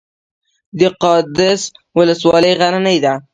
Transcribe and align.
د 0.79 0.81
قادس 1.01 1.61
ولسوالۍ 1.97 2.53
غرنۍ 2.59 2.97
ده 3.05 3.13